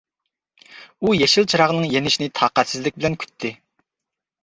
[1.09, 3.57] ئۇ يېشىل چىراغنىڭ يېنىشىنى تاقەتسىزلىك بىلەن كۈتتى.